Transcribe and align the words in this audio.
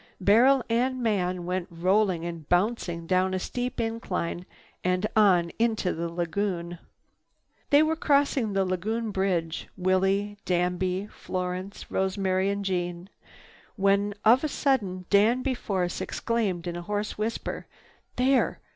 Barrel 0.19 0.63
and 0.67 1.03
man 1.03 1.45
went 1.45 1.67
rolling 1.69 2.25
and 2.25 2.49
bouncing 2.49 3.05
down 3.05 3.35
a 3.35 3.37
steep 3.39 3.79
incline 3.79 4.47
and 4.83 5.05
on 5.15 5.51
into 5.59 5.93
the 5.93 6.09
lagoon. 6.09 6.79
They 7.69 7.83
were 7.83 7.95
crossing 7.95 8.53
the 8.53 8.65
lagoon 8.65 9.11
bridge, 9.11 9.67
Willie, 9.77 10.39
Danby, 10.43 11.05
Florence, 11.11 11.91
Rosemary 11.91 12.49
and 12.49 12.65
Jeanne, 12.65 13.09
when 13.75 14.15
of 14.25 14.43
a 14.43 14.47
sudden 14.47 15.05
Danby 15.11 15.53
Force 15.53 16.01
exclaimed 16.01 16.65
in 16.65 16.75
a 16.75 16.81
hoarse 16.81 17.19
whisper, 17.19 17.67
"There! 18.15 18.59